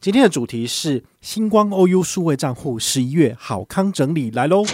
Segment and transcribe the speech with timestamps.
[0.00, 4.64] 今天的主题是星光 OU 数位账户十一月好康整理来喽！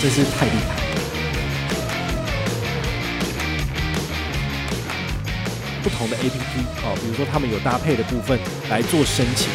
[0.00, 0.80] 真是太厉害了！
[5.82, 8.38] 不同的 APP 哦，比如说他们有搭配的部分
[8.70, 9.50] 来做申请。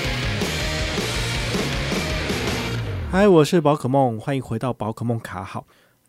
[3.10, 5.66] 嗨，我是宝可梦，欢迎回到宝可梦卡好。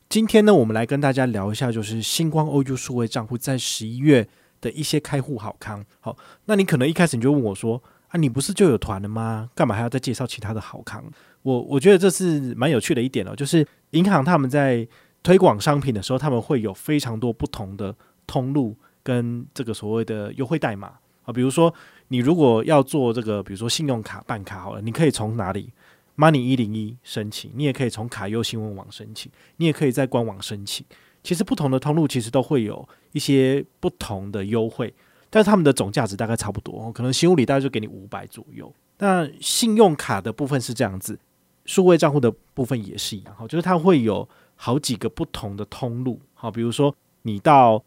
[0.08, 4.26] 今天呢，我们来跟大家聊一下，就是星光 OU 数位账户在十一月。
[4.60, 6.16] 的一些开户好康，好，
[6.46, 9.50] 那你可能一开始你就问我说啊，你不是就有团了吗？
[9.54, 11.04] 干嘛还要再介绍其他的好康？
[11.42, 14.86] 我我觉得这是蛮有趣的一点哦，就是银行他们在
[15.22, 17.94] 推广商品的时候，他们会有非常多不同的
[18.26, 20.92] 通路跟这个所谓的优惠代码
[21.24, 21.72] 啊，比如说
[22.08, 25.72] 你如果要做这个，比如说信用卡办卡好了，你可以从哪里
[26.16, 30.86] Money 一零一申请，你也可以从卡优新闻网申请，你也可以在官网申请。
[31.26, 34.94] 其实不同的通路其实都会有一些不同的优惠，
[35.28, 38.72] 但是他们的总价值大概差不多，可能新屋里大概就给你五百左右。
[38.98, 41.18] 那信用卡的部分是这样子，
[41.64, 47.82] 数位账户的部分也是一样，哈，就是它会有好几个不同的通路，好，比如说你到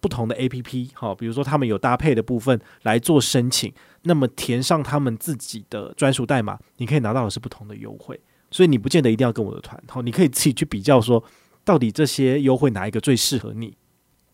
[0.00, 8.18] 不同的 APP，好，比如说他们有搭配的部分来做申请，那么填上他们自己的专属代码，你可以拿到的是不同的优惠，
[8.50, 11.22] 所以你不见得一定要跟我的团，好，你可以自己去比较说。
[11.64, 13.76] 到底这些优惠哪一个最适合你？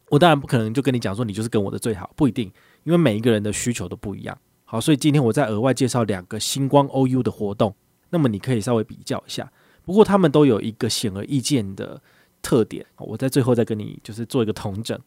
[0.09, 2.50] 我当然不可能就跟你讲说你就是跟我的最好，不一定，
[2.83, 4.37] 因为每一个人的需求都不一样。
[4.64, 7.75] 好，所以今天我再额外介绍两个星光 OU 的活动，
[8.11, 9.53] 那么你可以稍微比较一下。
[9.84, 12.03] 不过他们都有一个显而易见的
[12.42, 14.98] 特点，我在最后再跟你就是做一个统整。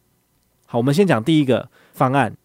[0.66, 2.36] 好，我们先讲第一个方案。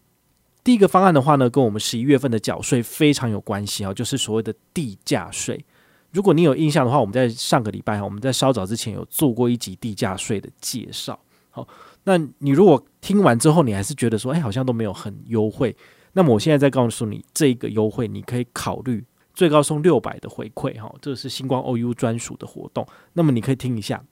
[0.62, 5.64] 第一个方案的话呢，跟我们十一月份的缴税非常有关系啊，就是所谓的地价税。
[6.12, 11.18] 如果你有印象的话，我们在上个礼拜哈，我们在稍早之前有做过一集地价税的介绍。
[11.50, 11.66] 好，
[12.04, 15.74] 那你如果听完之后，你还是觉得说，哎，好像都没有很优惠，
[16.12, 22.86] 那么我现在再告诉你，这个优惠你可以考虑最高送六百的回馈，哈，这是星光 OU 专属的活动。
[23.12, 24.02] 那么你可以听一下，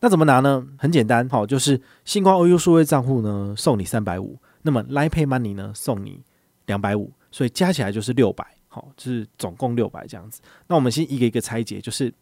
[0.00, 0.66] 那怎么拿呢？
[0.78, 6.20] 很简单，好，就是星光 OU 数位账户呢送你三百五，那么 l i Pay Money 呢送你
[6.66, 8.46] 两百五，所以加起来就是六百。
[8.74, 10.40] 好，就是总共六百这样子。
[10.66, 12.12] 那我们先一个一个拆解，就是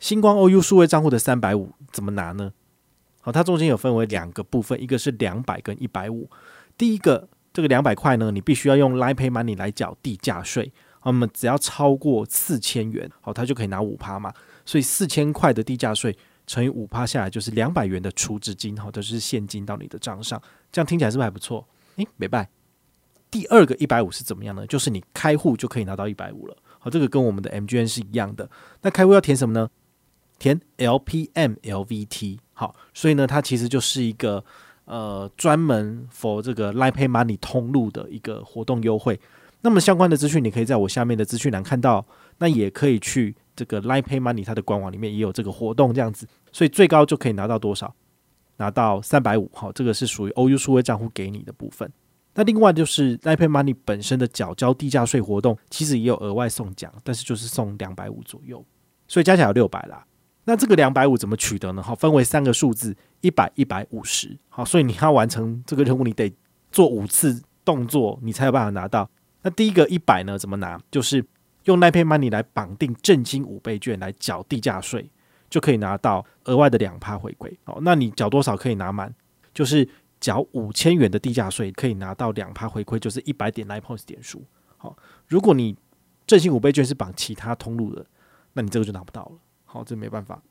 [0.00, 2.52] 星光 OU 数位账户的三百五怎么拿呢？
[3.20, 6.28] 好，它中间有分为两个部分，一个是两百跟一百五。
[6.76, 10.72] 第一个这个两百块呢，你必须要用 Line Pay Money 来缴地价税。
[10.98, 14.34] 好，那么只要超过四千元，好，它就可以拿五趴嘛。
[14.64, 16.16] 所以四千块的地价税
[16.48, 20.42] 乘以五趴下来，就是两百元的储值金，好，都是现金到你的账上。
[20.72, 21.64] 这样听起来是不是还不错？
[21.94, 22.48] 诶，没办。
[23.30, 24.66] 第二个一百五是怎么样呢？
[24.66, 26.56] 就是你开户就可以拿到一百五了。
[26.78, 28.48] 好，这个跟我们的 MGN 是一样的。
[28.82, 29.68] 那开户要填什么呢？
[30.38, 32.38] 填 LPM LVT。
[32.52, 34.44] 好，所以呢，它其实就是一个
[34.84, 39.20] 呃专门 for 这个 Line Pay Money 通路的一个活动优惠。
[39.62, 42.06] 那么相关的资讯你可以在我下面的资讯栏看到。
[42.38, 46.26] 那也可以去这个 Line Pay Money 它的官网里面也有这个活动这样子。
[46.52, 47.94] 所以最高就可以拿到多少？
[48.58, 49.50] 拿到三百五。
[49.54, 51.90] 好，这个是属于 OU 数位账户给你的部分。
[52.38, 58.62] 那另外就是 n i p a y Money 本身的缴交地价税活动，其实也有额外送奖，但是就是送两百五左右，
[59.08, 60.04] 所以加起来有六百啦。
[60.44, 61.82] 那这个两百五怎么取得呢？
[61.82, 64.36] 好，分为三个数字，一百、一百、五十。
[64.50, 66.30] 好，所以你要完成这个任务，你得
[66.70, 69.08] 做五次动作，你才有办法拿到。
[69.40, 70.78] 那第一个一百呢，怎么拿？
[70.90, 71.24] 就是
[71.64, 75.10] 用 n i p a y Money 来绑定振兴五倍券来缴地价税，
[75.48, 77.56] 就可以拿到额外的两趴回馈。
[77.64, 79.14] 好，那你缴多少可以拿满？
[79.54, 79.88] 就是。
[80.20, 84.44] 缴五千元的地价税，可以拿到两趴回馈，就是一百点 Line Points 点数。
[84.76, 84.96] 好，
[85.26, 85.76] 如果你
[86.26, 88.04] 振兴五倍券是绑其他通路的，
[88.54, 89.32] 那你这个就拿不到了。
[89.64, 90.42] 好，这没办法，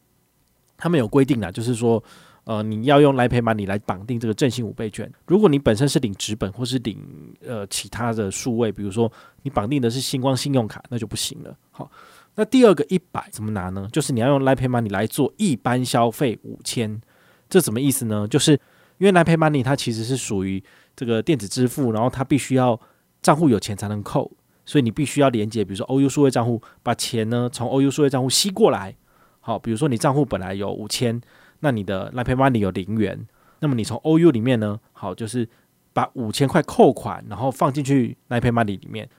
[0.78, 2.04] 他们有规定啦，就是说，
[2.44, 5.12] 呃，你要用 Line Pay Money 来绑定这个振兴五倍券。
[5.26, 7.00] 如果你本身是领纸本或是领
[7.46, 9.12] 呃其他的数位，比如说
[9.42, 11.58] 你绑定的是星光信用卡，那就不行了。
[11.72, 11.90] 好，
[12.36, 13.88] 那第二个一百怎么拿呢？
[13.92, 17.02] 就是你要用 Line Pay Money 来做一般消费五千，
[17.50, 18.28] 这什么意思呢？
[18.28, 18.60] 就是
[18.98, 20.64] 因为 Line Pay Money 它其实是属于
[20.96, 22.80] 这个电子支付，然后它必须要
[23.22, 24.32] 账户有钱才能扣，
[24.66, 28.96] 所以你必须要连接，比如说 OU 数位账户，把钱呢从 OU 数位账户吸过来。
[29.42, 31.22] 好，比如说你账户本来有五千，
[31.60, 33.28] 那你的 Line Pay Money 有零元，
[33.60, 35.48] 那么你从 OU 里面呢，好，就是
[35.92, 39.10] 把五千块扣款，然后放进去 Line Pay Money 里面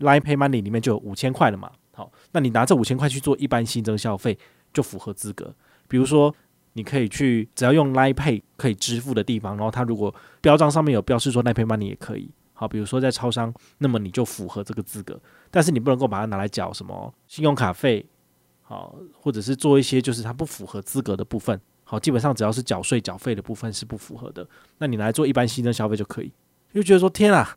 [0.00, 1.72] ，Line Pay Money 里面就有五千块了嘛。
[1.94, 4.38] 好，那你拿这五千块去做一般新增消费，
[4.72, 5.54] 就符合资格。
[5.88, 6.34] 比如说。
[6.74, 12.30] 你可以去，只要用 Line Pay 可以支付的地方，然后它如果标章上面有标示说 Line Pay Money 也可以。
[12.54, 15.20] 好，比如说在超商，那么你就符合这个资格，
[15.50, 18.06] 但是你不能够把它拿来缴什么信用卡费，
[18.62, 21.60] 好，或者是做一些就是它不符合资格的部分。
[21.82, 24.46] 好，基本上只要是缴税缴费的部分是不符合的，
[24.78, 26.32] 那你来做一般新增消费就可以。
[26.72, 27.56] 就觉得说天啊，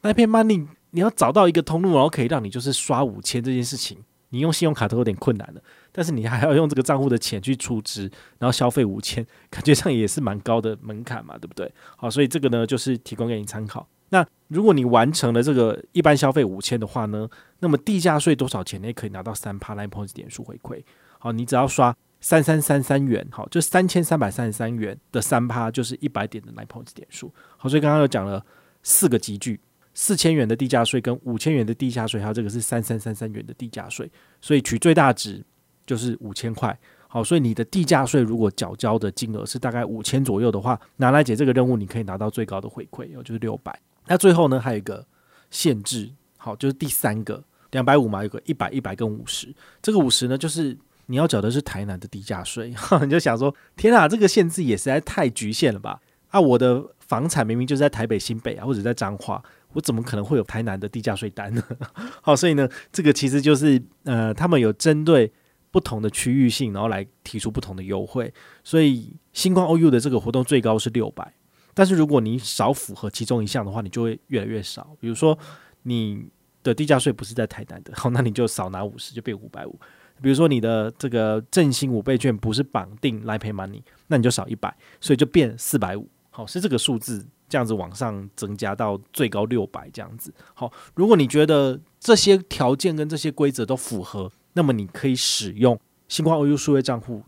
[0.00, 3.98] 那片 Money 你要找到一个通路，然后可以让你就是刷五千这件事情，
[4.30, 5.62] 你用信用卡都有点困难的。
[5.96, 8.02] 但是你还要用这个账户的钱去储值，
[8.38, 11.72] 然后消费五千， 感觉上也是蛮高的门槛嘛，对不对？
[11.96, 13.88] 好，所以这个呢就是提供给你参考。
[14.10, 17.26] 那如果你完成了这个一般消费五千的话呢，
[17.60, 18.92] 那么地价税多少钱呢？
[18.92, 20.82] 可以拿到三趴 Line Points 点数回馈。
[21.18, 27.32] 好，你只要刷三三三三元，好，就三千三百三十三元的三趴，就是一百点的 Line Points 点数。
[27.56, 28.44] 好，所以刚刚又讲了
[28.82, 29.58] 四个集聚，
[29.94, 34.08] 四千元的地价税跟五千元的地价税，还有这个是三三三三元的地价税，
[34.42, 35.42] 所以取最大值。
[35.86, 43.78] 就是五千块，好，所以你的地价税如果缴交的金额是大概五千左右的话，拿来解这个任务，你可以拿到最高的回馈，哦，就是六百。
[44.06, 45.06] 那最后呢，还有一个
[45.50, 49.54] 限制，好，就是第三个两百五嘛，有个一百、一百跟五十。
[49.80, 56.00] 这个五十呢，就是你要缴的是台南的地价税， 你就想说，天啊，这个限制也实在太局限了吧？
[56.30, 59.42] 啊，我的房产明明就是在台北新北啊，或者在彰化，
[59.72, 61.62] 我怎么可能会有台南的地价税单呢？
[62.20, 65.32] 好，所以呢，这个其实就是呃，他们有针对。
[65.76, 68.32] 不同的区域性，然后来提出不同的优惠，
[68.64, 71.30] 所以星光 OU 的这个活动最高是六百，
[71.74, 74.96] 但是如果你少符合其中一项的话，你就会越来越少。
[74.98, 75.38] 比如说
[75.82, 76.30] 你
[76.62, 79.78] 的地价税不是在台南的， 好，那你就少拿五十，就变五百五。
[80.22, 86.08] 比如说你的这个振兴五倍券不是绑定来赔 Money，那你就少一百，所以就变四百五。
[86.30, 90.32] 好，是这个数字这样子往上增加到最高六百这样子。
[90.54, 94.32] 好，如果你觉得这些条件跟这些规则都符合。
[94.56, 97.22] 那么你可以使用星光 OU 数位账户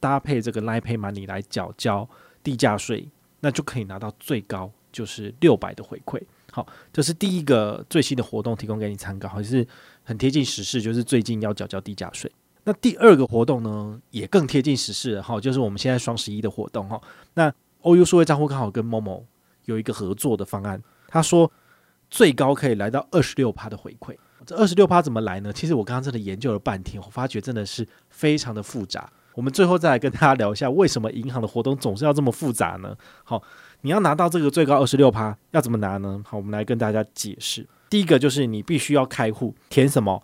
[0.00, 2.08] 搭配这个 Line Pay Money 来缴交
[2.42, 3.06] 地价税，
[3.40, 6.22] 那就可以拿到最高就是六百的回馈。
[6.50, 9.66] 好，这是第一个最新的活动，提供给你参考，也是
[10.04, 12.32] 很贴近时事，就是最近要缴交地价税。
[12.64, 16.98] 那第二个活动呢，也更贴近时事，好，就是我们现在双十一的活动哈。
[17.34, 17.52] 那
[17.82, 19.24] OU 数位账户刚好跟 Momo
[19.66, 21.52] 有一个合作的方案，他说
[22.08, 24.16] 最高可以来到二十六趴的回馈。
[24.44, 25.52] 这二十六趴怎么来呢？
[25.52, 29.10] 其实我刚刚真的研究了半天，我发觉真的是非常的复杂。
[29.34, 32.96] 我们最后再来跟大家聊一下，为什么银行的活动总是要这么复杂呢？
[33.24, 33.42] 好，
[33.80, 36.22] 你要拿到这个最高二十六趴，要怎么拿呢？
[36.24, 37.66] 好，我们来跟大家解释。
[37.90, 40.22] 第一个就是你必须要开户，填什么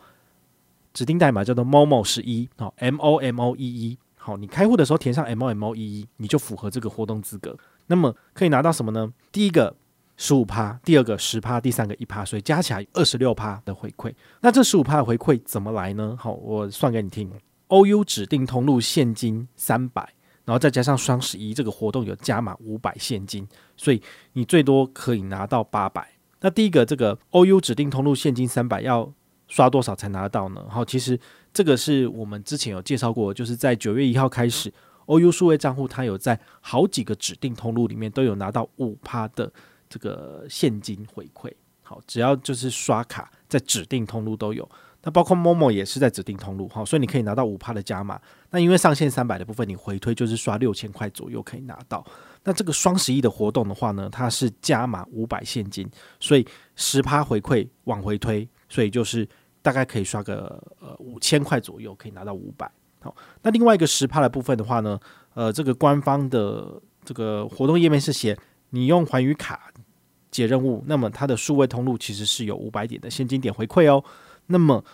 [0.95, 3.99] 指定代码叫做 MOMO 十一，好，M O M O 一一。
[4.17, 7.57] 好，你开户的时候填上 M O M O 一一，你就符合这个活动资格。
[7.87, 9.13] 那么可以拿到什么呢？
[9.33, 9.75] 第一个。
[10.23, 14.13] 十五趴，第二个十趴，第三个一趴，所以加起来二十六趴的回馈。
[14.43, 16.15] 那这十五趴的回馈怎么来呢？
[16.21, 17.33] 好，我算给你听。
[17.69, 20.03] OU 指定通路现金三百，
[20.45, 24.03] 然后再加上双十一这个活动有加码五百现金，所以
[24.35, 26.07] 你最多可以拿到八百。
[26.43, 29.11] 那第一个这个 OU 指定通路现金三百要
[29.49, 30.63] 刷多少才拿到呢？
[30.69, 31.19] 好，其实
[31.51, 34.71] 这个是我们之前有介绍过，就是在九月一号开始
[35.07, 39.51] ，OU 数位账户它有在好几个指定通路里面都有拿到五趴的。
[39.91, 41.53] 这个现金回馈，
[41.83, 44.67] 好，只要就是刷卡，在指定通路都有。
[45.03, 48.21] 那包括 Momo 也是在指定通路，好，所以你可以拿到五趴的加码。
[48.51, 52.05] 那因为上限三百的部分，你回推就是刷六千块左右可以拿到。
[52.45, 55.89] 那这个双十一的活动的话呢，它是加码五百现金，
[56.21, 56.47] 所以
[56.77, 59.27] 十趴回馈往回推，所以就是
[59.63, 62.71] 大概可以刷个呃五千块左右可以拿到五百。
[63.01, 65.01] 好，那另外一个十趴的部分的话呢，
[65.33, 68.39] 呃，这个官方的这个活动页面是写
[68.71, 69.73] 你用寰宇卡。
[70.31, 74.03] 解任务，那么它的数位通路其实是有五百点的现金点回馈哦。
[74.47, 74.85] 那么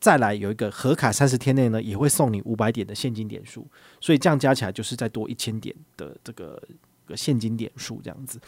[0.00, 3.68] 再来有一个合卡三十天内呢，也会送你五百点的现金点数，
[4.00, 6.58] 所以这样加起来就是再多一千点的这个
[7.04, 8.40] 个现金点数这样子。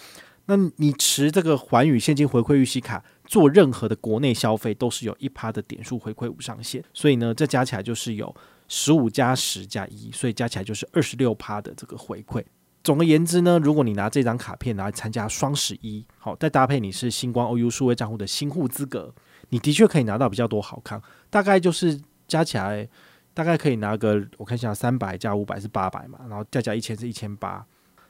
[0.46, 8.34] 那你持这个寰宇现金回馈预习卡做任何的国内消费，都是有一趴的点数回馈无上限，所以呢，这加起来就是有
[8.68, 12.42] 十五加十加一，所以加起来就是二十六趴的这个回馈。
[12.82, 19.14] 总而言之呢，如果你拿这张卡片来参加双十一，好，再搭配你是星光 OU 数位账户的新户资格，
[19.50, 22.88] 你的确可以拿到比较多好康，大概就是加起来
[23.34, 27.64] 大概可以拿个，我看一下，三百加五百是八百嘛，然后再加一千是一千八，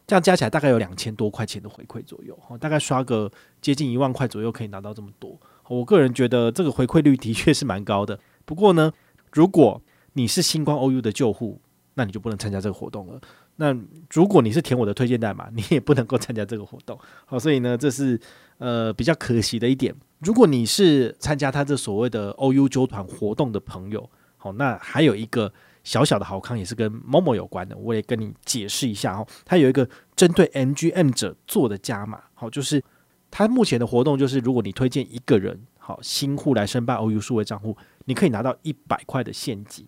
[0.06, 5.38] 这样加起来大概有两千多块钱的回馈左右，大概刷个接近一万块左右可以拿到这么多。
[5.68, 8.18] 我个人觉得这个回馈率的确是蛮高的。
[8.46, 8.90] 不过呢，
[9.32, 9.82] 如果
[10.14, 11.60] 你是星光 OU 的旧户，
[11.94, 13.20] 那你就不能参加这个活动了。
[13.56, 13.76] 那
[14.10, 16.98] 如果你是填我的推荐代码，你也不能够参加这个活动。
[17.26, 18.18] 好，所以呢，这是
[18.58, 19.94] 呃比较可惜的一点。
[20.20, 25.52] 如果你是参加他这所谓的 OU 揪团活动的朋友，好，那还有一个
[25.84, 29.26] 小小的好康也是跟 Momo 有关的，我也跟你解释一下哦。
[29.44, 32.82] 他有一个针对 MGM 者做的加码，好，就是
[33.30, 39.86] 他目前的活动就是，如果你推荐一个人，好，新户来申办 OU 数位账户，你可以拿到一百块的现金。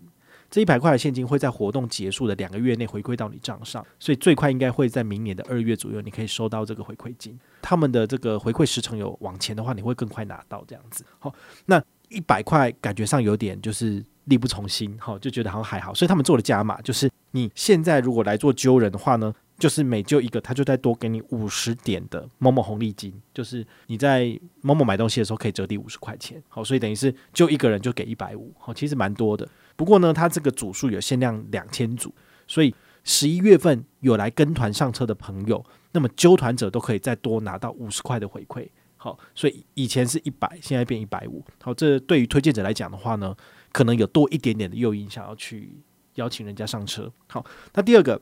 [0.55, 7.37] 这一百块的现金会在活动结束的两个月内回馈到你账上，所以最快应该会在明年的二月左右，你可以收到这个回馈金。
[7.61, 11.05] 他们的这个回馈时程有往前的话，你会更快拿到这样子。
[11.19, 11.35] 好，
[11.67, 26.41] 那一百块感觉上有点就是力不从心，好，就觉得好像还好，所以他们做了加码，就是你现在如果来做揪人的话呢，就是每揪一个，他就再多给你五十点的某某红利金，就是你在某某买东西的时候可以折抵五十块钱。
[26.49, 29.49] 好，所以等于是就一个人就给一百五，好，其实蛮多的。
[29.77, 32.15] 不过呢，它这个组数有限量两千组，
[32.47, 38.69] 所以十一月份有来跟团上车的朋友，那么揪团者都可以再多拿到五十块的回馈。
[38.97, 41.45] 好，所以以前是一百，现在变一百五。
[41.63, 43.35] 好，这对于推荐者来讲的话呢，
[43.73, 45.77] 可能有多一点点的诱因，想要去
[46.15, 47.13] 邀请人家上车。
[47.29, 48.21] 好，那第二个。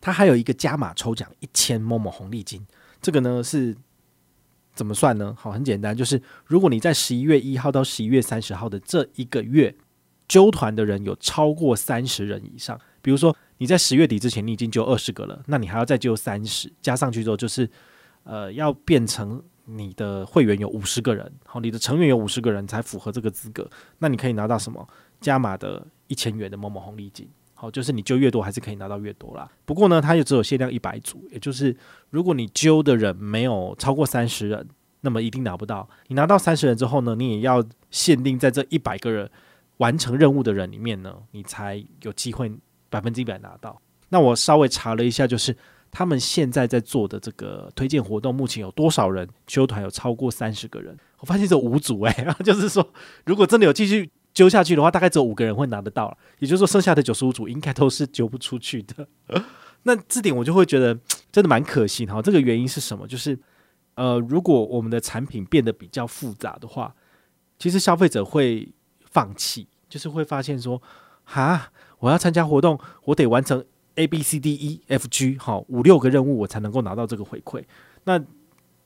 [0.00, 2.64] 它还有一个加码抽奖一千某某红利金，
[3.02, 3.76] 这个呢是
[4.72, 5.34] 怎么算呢？
[5.36, 9.74] 好，很简单，就是如果你在十一月一号到十一月三十号的这一个月
[10.28, 17.68] 揪团的人有超过三十人以上，比如说你在十月底之前你已经揪二十个了，那你还要再揪三十，加上去之后就是
[18.24, 23.68] 呃要变成你的会员有五十个人，好，你的成员有五十个人才符合这个资格，
[23.98, 24.86] 那你可以拿到什么
[25.20, 27.28] 加码的一千元的某某红利金。
[27.54, 29.50] 好，就是你揪越多，还是可以拿到越多啦。
[29.64, 31.76] 不过呢，它也只有限量一百组，也就是
[32.10, 34.68] 如果你揪的人没有超过三十人，
[35.00, 35.88] 那么一定拿不到。
[36.06, 39.28] 你拿到三十人之后呢，你也要限定在这一百个人
[39.78, 42.52] 完成任务的人里面呢，你才有机会
[42.88, 43.80] 百分之一百拿到。
[44.10, 45.56] 那我稍微查了一下，就是
[45.90, 50.96] 他们现在在做的这个推荐活动，目前有多少人揪团有超过三十个人？
[51.18, 52.88] 我发现只有五组诶、欸， 就是说
[53.24, 54.08] 如果真的有继续。
[54.34, 59.08] 揪下去的话，大概只有五个人会拿得到了，也就是说，剩下的九十五组应该都是揪不出去的。
[59.82, 60.96] 那这点我就会觉得
[61.32, 62.22] 真的蛮可惜哈。
[62.22, 63.04] 这个原因是什么？
[63.08, 63.36] 就是
[63.96, 66.94] 呃，如果我们的产品变得比较复杂的话，
[67.58, 68.68] 其实消费者会
[69.18, 70.80] 放弃，就是会发现说，
[71.24, 73.64] 哈，我要参加活动，我得完成
[73.96, 77.64] A B C D E F G 好五六个任务，我才能够拿到这个回馈。
[78.04, 78.22] 那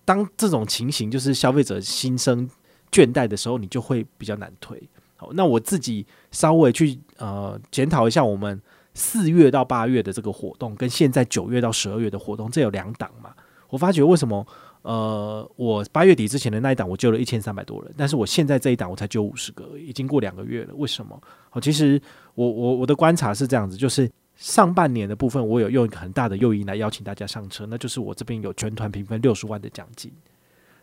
[0.07, 2.49] 当这种情形就是消费者心生
[2.91, 4.83] 倦怠的时候，你就会比较难推。
[5.17, 8.59] 好那我自己稍微去呃检讨一下，我们
[8.95, 13.35] 四月到八月的这个活动，跟现在九月到十二月的活动，这有两档嘛？
[13.69, 14.47] 我发觉为什么
[14.83, 21.21] 呃，我八月底之前的那一档我救了一千三百多人，但是我现在这一档我才救五十个，已经过两个月了，为什么？
[21.51, 22.01] 好，其实
[22.35, 30.13] 我我我的观察是这样子，就是上半年的部分，我有用一个很大的诱因来邀请大家上车，那就是我这边有全团评分六十万的奖金。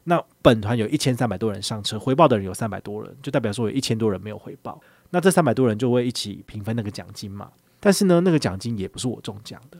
[0.06, 4.80] 那本团有一千三百多人上车，回报的人有三百多人，就代表说有一千多人没有回报。
[5.10, 7.52] 那这三百多人就会一起平分那个奖金嘛。
[7.82, 9.78] 但是呢，那个奖金也不是我中奖的，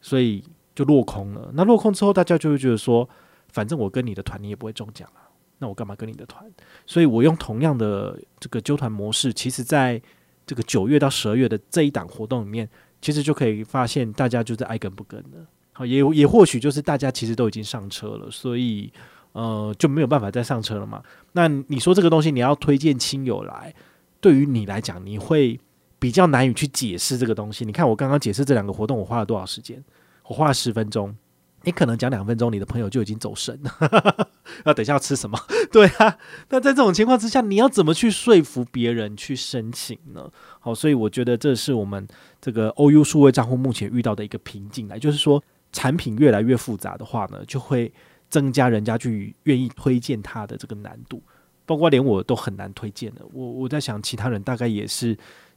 [0.00, 0.42] 所以
[0.74, 1.50] 就落空了。
[1.54, 3.08] 那落空之后，大家就会觉得说，
[3.52, 6.44] 反正我跟你的团你也不会中奖啊，那我干嘛跟你的团？
[6.86, 10.00] 所以我用同样的这个揪团模式，其实在
[10.44, 12.68] 这个九月到十二月的这一档活动里面，
[13.00, 15.46] 其实就可以发现大家就是爱跟不跟的。
[15.72, 18.92] 好，也也或许就是大家其实都已经上车了，所以。
[19.34, 21.02] 呃，就没有办法再上车了嘛？
[21.32, 23.74] 那你说这个东西你要推荐亲友来，
[24.20, 25.58] 对于你来讲，你会
[25.98, 27.64] 比较难以去解释这个东西。
[27.64, 29.82] 你看我刚刚解释这两个活动，我花了多少时间？
[30.24, 31.16] 我花了十分钟，
[31.64, 34.28] 你可能讲两分钟，你的朋友就已经走神了。
[34.64, 35.38] 要等一下要吃什么？
[35.72, 36.18] 对啊，
[36.50, 40.30] 那在这种情况之下，你要怎么去说服别人去申请呢？
[40.60, 42.06] 好，所以我觉得这是我们
[42.40, 45.42] 这个 OU 数位账户目前遇到的一个瓶颈来，就是说
[45.72, 47.92] 产品越来越复杂的话呢，就会。
[48.32, 51.22] 增加人家去愿意推荐它的这个难度，
[51.66, 53.20] 包括连我都很难推荐的。
[53.30, 55.14] 我我在想，其他人大概也是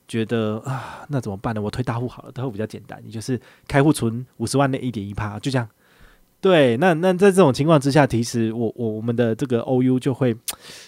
[0.09, 1.61] 觉得啊，那怎么办呢？
[1.61, 5.65] 我推大户好了，大户比较简单，你就是开户存五十万的一点一趴，就这样。
[6.41, 10.35] 对，那那在这种情况之下，其实我我我们的这个 OU 就会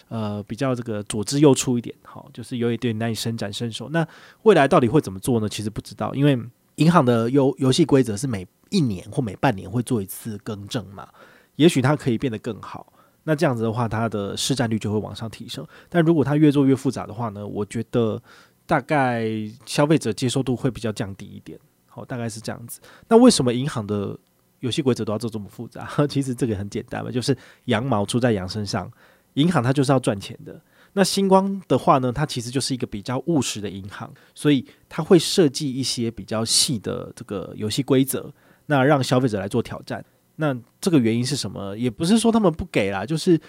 [0.08, 3.89] 呃比较这个左支右絀一点，好，就是有一点难以伸展身手。
[3.89, 4.08] 那
[4.44, 5.50] 未来到底会怎么做呢？
[5.50, 6.38] 其实不知道，因为
[6.75, 11.08] 银行的游游戏规则是每一年或每半年会做一次更正嘛。
[11.56, 15.66] 也许它可以变得更好，那这样子的话，它的市占率就会往上提升。
[15.89, 18.22] 但如果它越做越复杂的话呢，我觉得
[18.68, 19.27] 大概
[19.66, 21.60] 消费者接受度会比较降低一点。
[21.88, 22.80] 好，大概是这样子。
[23.08, 24.16] 那为什么银行的
[24.59, 25.89] 游戏规则都要做这么复杂？
[26.09, 28.91] 其实这个很简单嘛，就是羊毛出在羊身上，
[29.33, 30.59] 银行它就是要赚钱的。
[30.93, 38.33] 那星光的话呢，它其实就是一个比较务实的银行，所以它会设计一些比较细的这个游戏规则，
[38.65, 40.03] 那让消费者来做挑战。
[40.37, 41.77] 那这个原因是什么？
[41.77, 43.39] 也不是说他们不给啦，就是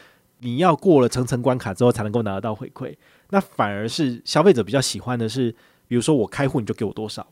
[0.41, 2.95] 你要过了层层关卡之后才能够拿得到回馈。
[3.31, 5.51] 那反而是消费者比较喜欢的是，
[5.87, 7.27] 比如说我开户你就给我多少，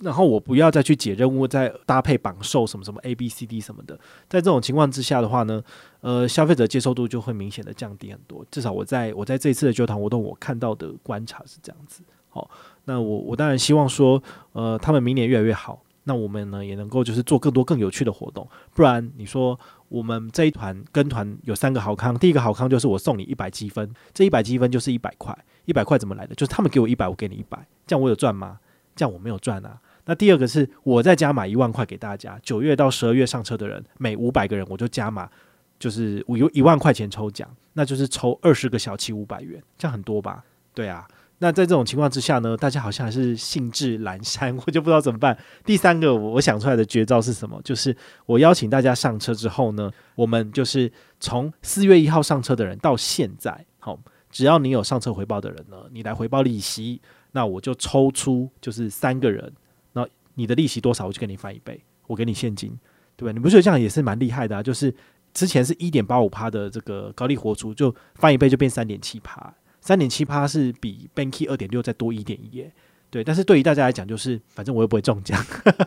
[0.00, 3.94] 然后我不要再去解任务，再搭配绑售什么什么 A B C D 什么的。
[4.28, 5.62] 在这种情况之下的话呢，
[6.00, 8.44] 呃，消费者接受度就会明显的降低很多。
[8.50, 12.02] 至少我在我在这一次的揪团活动，我看到的观察是这样子。
[12.30, 12.50] 好，
[12.84, 18.48] 那我我当然希望说，呃，他们明年越来越好，那我们呢也能够就是做更多更有趣的活动。
[18.72, 26.34] 不然你说我们这一团跟团有三个好康，第一个好康就是我送你一百积分，这一百积分就是一百块，一百块怎么来的？
[26.36, 28.60] 就是他们给我一百，我给你一百，这样我有赚吗？
[28.96, 29.78] 这样我没有赚啊。
[30.04, 35.28] 那第二个是我再加码一万块给大家，九月到十二月上车的人，每五百个人我就加码，
[35.78, 40.44] 就是我有一万块钱抽奖，那就是抽二十个小七五百元，这样很多吧？
[40.74, 41.06] 对啊。
[41.42, 45.34] 那在这种情况之下呢，大家好像还是兴致阑珊， 我就不知道怎么办。
[45.64, 47.58] 第三个我想出来的绝招是什么？
[47.64, 53.98] 就是我邀请大家上车之后呢，我们就是从四月一号上车的人到现在，好，
[54.30, 57.00] 只要你有上车回报的人呢，你来回报利息，
[57.32, 59.50] 那我就抽出就是三个人。
[60.40, 62.74] 你的利息多少，我就给你翻一倍，我给你现金，
[63.14, 63.32] 对吧？
[63.32, 64.62] 你不觉得这样也是蛮厉害的啊？
[64.62, 64.94] 就是
[65.34, 72.72] 之前是一点八五趴的这个高利活出，就翻一倍就变三点七趴，三点七趴是比 Banky 二点六再多一点一耶，
[73.10, 73.22] 对。
[73.22, 75.38] 但是对于大家来讲，就是反正我又不会中奖，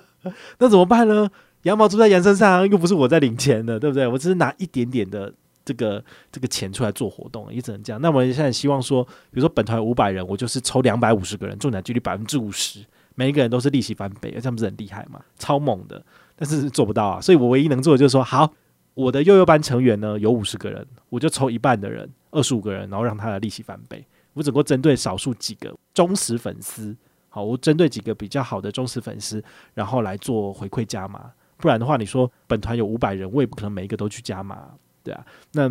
[0.59, 1.27] 那怎么办呢？
[1.63, 4.05] 羊毛出在羊身上，又不是我在领钱的，对不对？
[4.05, 5.33] 我只是拿一点点的
[5.65, 7.99] 这个这个钱出来做活动，也只能这样。
[8.01, 12.79] 那我们现在希望说，比如说本团五百人，我就是抽两百五十个人，中奖几率百分之五十。
[13.15, 15.19] 每一个人都是利息翻倍，这样不是很厉害吗？
[15.37, 16.03] 超猛的，
[16.35, 17.21] 但是做不到啊。
[17.21, 18.51] 所以我唯一能做的就是说，好，
[18.93, 24.05] 我的幼幼班成员呢有五十个人，我就抽一半的人，二十五个人，然后让他的利息翻倍。
[24.33, 26.95] 我只够针对少数几个忠实粉丝，
[27.29, 29.43] 好，我针对几个比较好的忠实粉丝，
[29.73, 31.31] 然后来做回馈加码。
[31.57, 34.67] 不然的话，你说本团有五百人，我也不可能每一个都去加码，
[35.03, 35.23] 对啊。
[35.51, 35.69] 那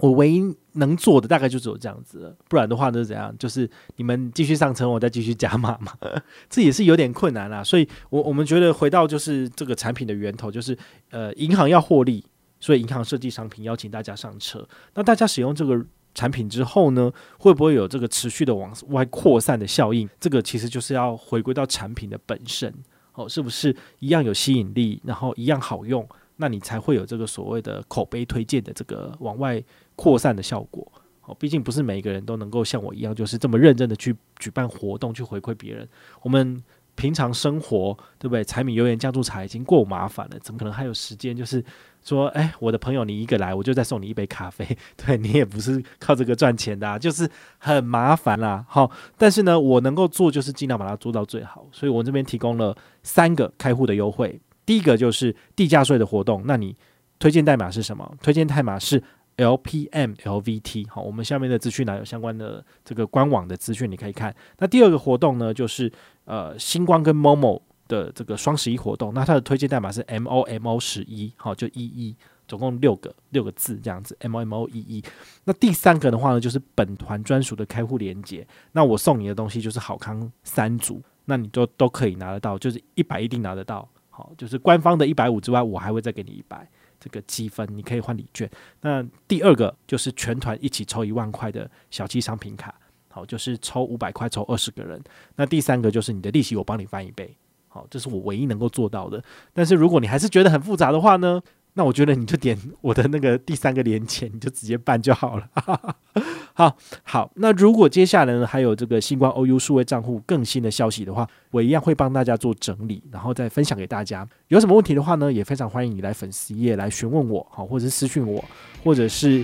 [0.00, 0.42] 我唯一
[0.72, 3.34] 能做的大概就只有这样子了，不然的话呢，怎样？
[3.38, 5.92] 就是你们继续上车，我再继续加码嘛，
[6.48, 7.62] 这也是有点困难啦。
[7.62, 10.76] 所以我，我我们觉得回到就是这个产品的源头，就是
[11.10, 12.24] 呃，银行要获利，
[12.58, 14.66] 所以银行设计商品邀请大家上车。
[14.94, 20.08] 那大家使用这个产品之后呢，会不会有这个持续的往外扩散的效应？
[20.18, 22.72] 这个其实就是要回归到产品的本身，
[23.14, 26.08] 哦，是不是一样有吸引力，然后一样好用？
[26.42, 29.62] 那你才会有这个所谓的口碑推荐的这个往外
[30.00, 30.90] 扩散的效果。
[31.20, 35.86] 好，毕竟不是每一个人都能够像我一样，就是这么认真的去举办活动去回馈别人。
[36.22, 36.58] 我们
[36.94, 38.42] 平常生活，对不对？
[38.42, 41.36] 柴米油盐酱醋茶已经够麻烦了，怎么可能还有时间？
[41.36, 41.62] 就是
[42.02, 44.66] 说，哎，我的朋友你一个来，我就再送你一杯咖啡。
[44.96, 48.64] 对，你也不是靠这个赚钱的啊，就是很麻烦啦。
[48.66, 51.66] 好，但是呢，我能够做就是尽量把它做到最好。
[51.72, 54.40] 所以我这边提供了三个开户的优惠。
[54.64, 56.74] 第一个就是地价税的活动，那你
[57.18, 58.10] 推荐代码是什么？
[58.22, 59.02] 推荐代码是
[59.40, 60.88] LPMLVT。
[60.90, 64.34] 好，我们下面的资讯呢有相关的这个官网的资讯，你可以看。
[64.58, 65.90] 那第二个活动呢，就是
[66.24, 72.14] 呃星光跟 MOMO 的这个双十一活动，那它的推荐代码是 MOMO 十一，好，就一一，
[72.46, 75.02] 总共六个六个字这样子，MOMO 一一。
[75.44, 83.88] 那第三个的话呢，就是本团专属的开户连接，那我送你的东西就是好康三组，那你都都可以拿得到，就是一百一定拿得到。
[84.10, 86.68] 好，就是官方的一百五之外，我还会再给你一百
[87.00, 88.48] 这个积分，你可以换礼券。
[88.82, 92.74] 那第二个就是全团一起抽一万块的小七商品卡，
[93.08, 95.02] 好，就是抽五百块抽二十个人。
[95.34, 97.34] 那第三个就是你的利息我帮你翻一倍，
[97.68, 99.24] 好，这是我唯一能够做到的。
[99.54, 101.42] 但是如果你还是觉得很复杂的话呢，
[101.80, 105.48] 那我觉得你就点 我的那个第三个连接，你就直接办就好了。
[106.52, 114.28] 好好，那如果接下来呢还有这个星光 OU 数位账户更新的消息的话，我一样会帮大家做整理，然后再分享给大家。
[114.48, 118.44] 有什么问题的话呢，也非常欢迎你来粉丝页来询问我，好，或者是私讯我，
[118.84, 119.42] 或者是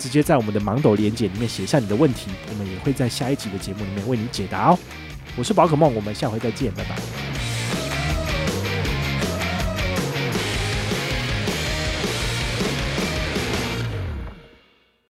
[0.00, 4.78] 直接在我们的芒斗连接里面写下你的问题，我们也会在下一集的节目里面为你解答哦。
[5.36, 7.47] 我是宝可梦，我们下回再见，拜拜。